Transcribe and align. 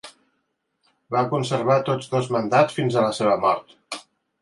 Va 1.17 1.21
conservar 1.35 1.77
tots 1.91 2.11
dos 2.17 2.33
mandats 2.39 2.81
fins 2.81 3.01
a 3.01 3.09
la 3.09 3.15
seva 3.23 3.41
mort. 3.49 3.81